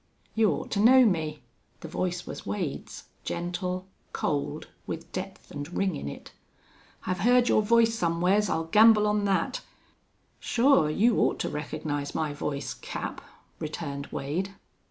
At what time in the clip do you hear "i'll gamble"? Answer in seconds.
8.49-9.05